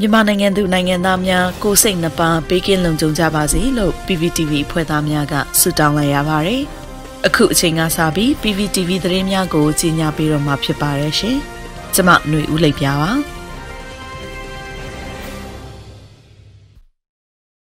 [0.00, 6.62] မြန်မာနိုင်ငံသူနိုင်ငံသားများကိုစိတ်နှပါပေးကင်းလုံခြုံကြပါစေလို့ PPTV ဖွဲ့သားများကဆုတောင်းလိုက်ရပါတယ်။
[7.26, 11.36] အခုအချိန်ကစပြီး PPTV သတင်းများကိုကြီးညာပေးတော့မှာဖြစ်ပါတယ်ရှင်။
[11.94, 13.10] ကျမຫນွေဦးလိပ်ပြပါ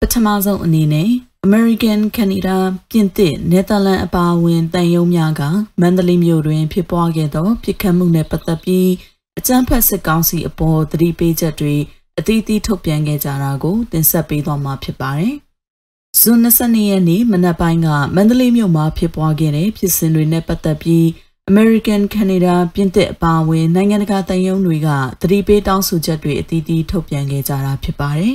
[0.00, 1.10] ပထမဆုံးအနေနဲ့
[1.46, 2.56] American, Canada,
[2.90, 5.42] ပြင်သစ်, Netherlands အပါအဝင်တန်ယုံများက
[5.80, 8.90] မန္တလေးမြို့တွင် ဖြစ်ပွားခဲ့သောပြစ်ခတ်မှုနှင့်ပတ်သက်ပြီး
[9.38, 11.76] အကြမ်းဖက်စစ်ကောင်စီအပေါ်သတိပေးချက်တွေ
[12.18, 15.34] အသီးသီးထုတ်ပြန်ခဲ့ကြတာကိုတင်ဆက်ပေးသွားမှာဖြစ်ပါတယ်။
[16.20, 21.04] ဇွန်22ရက်နေ့မနက်ပိုင်းကမန္တလေးမြို့မှာဖြစ်ပွားခဲ့တဲ့ဖြစ်စဉ်တွေနဲ့ပတ်သက်ပြီး
[21.50, 24.88] American, Canada, ပြင်သစ်အပါအဝင်နိုင်ငံတကာတန်ယုံတွေက
[25.20, 28.34] သတိပေးတောင်းဆိုချက်တွေအသီးသီးထုတ်ပြန်ခဲ့ကြတာဖြစ်ပါတယ်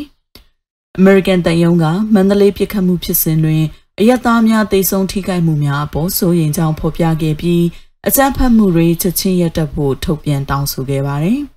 [1.00, 3.64] ။American တန်ယုံကမန္တလေးပြစ်ခတ်မှုဖြစ်စဉ်တွင်
[4.00, 7.64] အယက်သားများတိတ်ဆုံးထိခိုက်မှုများအပေါ်စိုးရိမ်ကြောင်းဖော်ပြခဲ့ပြီး
[8.08, 11.42] အကြမ်းဖက်မှုတွေချက်ချင်းရပ်တန့်ဖို့ထုတ်ပြန်တောင်းဆိုခဲ့ပါတယ်။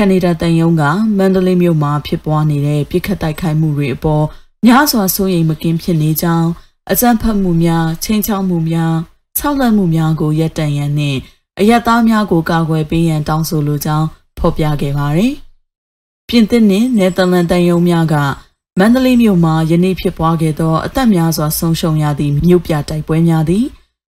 [0.00, 0.82] ကနေဒါတန်ယုံက
[1.18, 4.24] မန္တလေးမြို့မှာဖြစ်ပွားနေတဲ့ပြစ်ခတ်တိုက်ခိုက်မှုတွေအပေါ်
[4.66, 6.48] များစွာစိုးရိမ်မကင်းဖြစ်နေကြောင်း
[6.90, 8.94] အကြမ်းဖက်မှုများချင်းချောက်မှုများ
[9.38, 11.18] ဆောက်လက်မှုများကိုရပ်တန့်ရန်နှင့်
[11.58, 14.06] အယက်သားများကိုကာကွယ်ပေးရန်တောင်းဆိုလိုကြောင်း
[14.38, 15.32] ဖော်ပြခဲ့ပါတယ်။
[16.28, 18.14] ပြင်သစ်နှင့်နယ်သာလန်တန်ယုံများက
[18.78, 23.64] မန္တလေးမြို့မှာယနေ့ဖြစ်ပွားခဲ့သောအသက်များစွာဆုံးရှုံးရသည့်မြို့ပြတိုက်ပွဲများသည်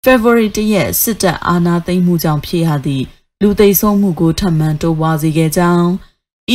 [0.05, 3.05] February 1ရက်စစ်တပ်အာဏာသိမ်းမှုကြောင့်ဖြစ်ရသည့်
[3.45, 5.89] လူသိဆုံးမှုကိုထပ်မံတိုးပွားစေခဲ့ကြောင်း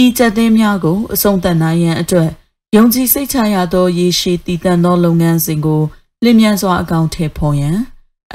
[0.02, 2.30] ဤချက်သိမ်းများကိုအဆုံးသတ်နိုင်ရန်အတွက်
[2.76, 5.82] ယုံကြည်စိတ်ချရသောရေရှည်တည်တံ့သောလုပ်ငန်းစဉ်ကို
[6.24, 7.78] လျင်မြန်စွာအကောင့်ထဲဖော်ရန်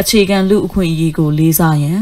[0.01, 2.01] အခြေခံလူအခွင့်အရေးကိုလေးစားရန်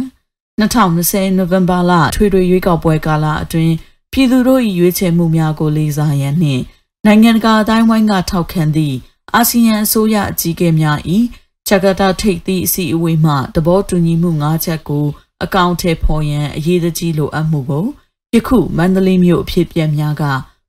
[0.60, 3.74] 2020နိုဝင်ဘာလထွေထွေရွေးကောက်ပွဲကာလအတွင်း
[4.12, 6.62] ပြည်သူတို့၏ရွေးချယ်မှုများကိုလေးစားရန်နှင့်
[7.06, 8.96] နိုင်ငံတကာအတိုင်းဝိုင်းကထောက်ခံသည့်
[9.34, 10.98] အာဆီယံအစိုးရအကြီးအကဲများ၏
[11.68, 15.06] ဂျကာတာထိပ်သည့်အစည်းအဝေးမှတဘောတူညီမှု၅ချက်ကို
[15.44, 17.86] အကောင့်ထဲပေါ်ရန်အရေးကြီးလိုအပ်မှုကို
[18.34, 20.24] ယခုမန္တလေးမြို့အဖြစ်ပြက်များက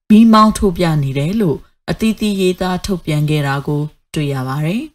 [0.10, 1.58] မီးမောင်းထုတ်ပြနေတယ်လို့
[1.90, 3.82] အသီးသီးရေးသားထုတ်ပြန်ခဲ့တာကို
[4.14, 4.82] တွေ့ရပါတယ်။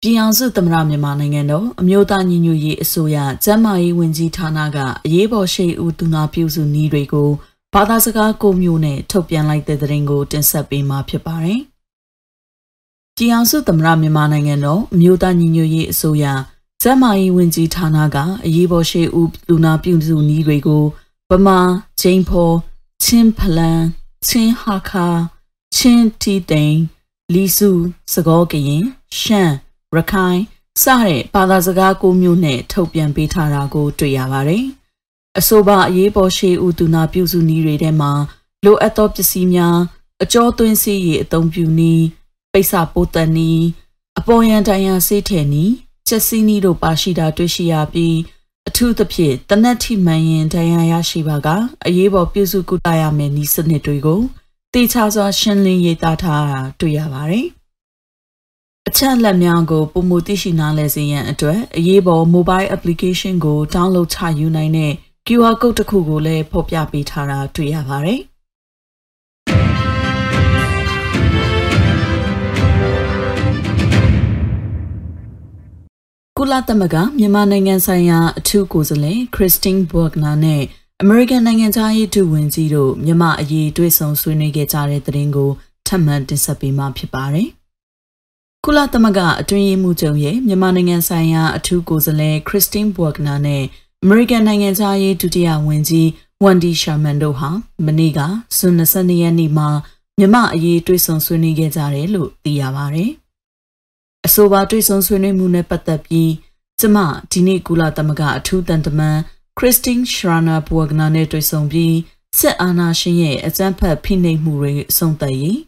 [0.00, 7.30] ပြည်အောင်စုသမရမြန်မာနိုင်ငံတော်အမျိုးသားညီညွတ်ရေးအစိုးရကျန်းမာရေးဝန်ကြီးဌာနကအရေးပေါ်ရှိဦးသူနာပြုစုနည်းတွေကို
[7.74, 11.60] ဘာသာစကားကိုမျိုးနဲ့ထုတ်ပြန်လိုက်တဲ့သတင်းကိုတင်ဆက်ပေးမှာဖြစ်ပါတယ်။
[13.16, 16.24] ပြည်အောင်စုသမရမြန်မာနိုင်ငံတော်အမျိုးသားညီညွတ်ရေးအစိုးရ
[16.82, 18.16] ကျန်းမာရေးဝန်ကြီးဌာနက
[18.46, 20.84] အရေးပေါ်ရှိဦးလူနာပြုစုနည်းတွေကို
[21.30, 21.58] ဗမာ
[22.00, 22.56] ဂျိန်ဖော်
[23.04, 23.82] ချင်းဖလန်
[24.26, 25.08] ချင်းဟာခါ
[25.76, 26.76] ချင်းတီတိန်
[27.34, 27.70] လီစု
[28.12, 28.84] စကောကရင်
[29.20, 29.54] ရှမ်း
[29.94, 30.40] ရခိုင်
[30.82, 34.64] စတဲ့ဘာသာစကားကိုမျိုးနဲ့ထုတ်ပြန်ပေးထားတာကို တွေ့ရပါတယ်။
[35.38, 38.12] အဆိုပါအရေးပေါ်ရှိဦးသူနာပြုစုနည်းတွေထဲမှာ
[38.64, 39.78] လိုအပ်သောပစ္စည်းများ
[40.22, 42.04] အကျော်သွင်းစီရေးအသုံးပြုနည်း
[42.54, 43.52] ပိတ်စာပိုးတန်နီ
[44.18, 45.64] အပေါ်ယံတိုင်ယာဆေးထည်နီ
[46.08, 48.16] ချက်စီနီတို့ပါရှိတာတွေ့ရှိရပြီး
[48.68, 51.48] အထူးသဖြင့်တနက်ထိမှန်ရင်ဒဏ်ရာရရှိပါက
[51.86, 54.20] အရေးပေါ်ပြုစုကုသရမယ့်ဤစနစ်တွေကို
[54.74, 57.46] တေချာစွာရှင်းလင်းရေးသားထားတာတွေ့ရပါတယ်။
[58.88, 64.92] အချက်လက်များကိုပုံမသိရှိနားလည်စေရန်အတွက်အရေးပေါ် mobile application ကို download ချယူနိုင်တဲ့
[65.26, 68.20] QR code တစ်ခုကိုလည်းဖော်ပြပေးထားတာတွေ့ရပါတယ်။
[76.46, 80.62] ကုလသမဂ္ဂမြန်မာနိုင်ငံဆိုင်ရာအထူးကိုယ်စားလှယ်ခရစ်စတင်းဘော့ဂနာနဲ့
[81.02, 85.50] အမေရိကန်နိုင်ငံသားရေးဒုဝန်ကြီးတို့မြန်မာအရေးတွေ့ဆုံဆွေးနွေးခဲ့ကြတဲ့သတင်းကို
[85.86, 87.48] ထပ်မံတင်ဆက်ပေးမှာဖြစ်ပါတယ်။
[88.64, 93.62] ကုလသမဂ္ဂအတွင်းရေးမှူးချုပ်ရဲ့မြန်မာနိုင်ငံဆိုင်ရာအထူးကိုယ်စားလှယ်ခရစ်စတင်းဘော့ဂနာနဲ့
[94.02, 96.08] အမေရိကန်နိုင်ငံသားရေးဒုတိယဝန်ကြီး
[96.44, 97.50] ဝန်ဒီရှာမန်တို့ဟာ
[97.84, 98.20] မနေ့က
[98.56, 99.68] ဇွန်22ရက်နေ့မှာ
[100.18, 103.12] မြန်မာအရေးတွေ့ဆုံဆွေးနွေးခဲ့ကြတယ်လို့သိရပါတယ်။
[104.26, 106.32] အဆိုပါတွေ့ဆုံဆွေးနွေးမှုနဲ့ပတ်သက်ပြီး
[106.80, 106.96] ကျမ
[107.32, 109.18] ဒီနေ့ကုလသမဂ္ဂအထူးတန်တမန်
[109.58, 111.94] ခရစ်စတင်းရှရာနာဘူဝဂနာနဲ့တွေ့ဆုံပြီး
[112.38, 115.60] စစ်အာဏာရှင်ရဲ့အကြမ်းဖက်ဖိနှိပ်မှုတွေအဆုံးသတ်ရေး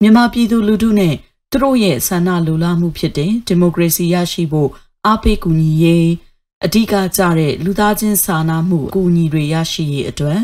[0.00, 1.14] မြန်မာပြည်သူလူထုနဲ့
[1.50, 4.70] သူတို့ရဲ့ဆန္ဒလိုလားမှုဖြစ်တဲ့ဒီမိုကရေစီရရှိဖို့
[5.06, 6.08] အားပေးကူညီရေး
[6.64, 10.40] အဓိကကျတဲ့လူသားချင်းစာနာမှုအကူအညီတွေရရှိရေးအတွက်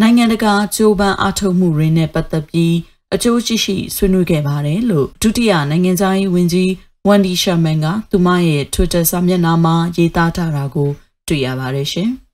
[0.00, 2.74] နိုင်ငံတကာကြိုးပမ်းအားထုတ်မှုတွေနဲ့ပတ်သက်ပြီး
[3.14, 6.70] အကျိုးရှိရှိဆွေးနွေးခဲ့ပါတယ်လို့ဒုတိယနိုင်ငံသားရေးဝန်ကြီး
[7.06, 10.90] ဝန်ဒီရှာမန်ကသူမရဲ့ Twitter စာမျက်နှာမှာရေးသားထားတာကို
[11.26, 12.10] တွေ့ရပါတယ်ရှင်။